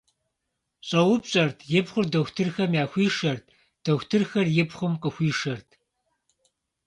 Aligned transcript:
Щӏэупщӏэрт, 0.87 1.57
и 1.79 1.81
пхъур 1.85 2.05
дохутырхэм 2.13 2.71
яхуишэрт, 2.83 3.45
дохутырхэр 3.83 4.47
и 4.61 4.63
пхъум 4.69 4.93
къыхуишэрт. 5.01 5.69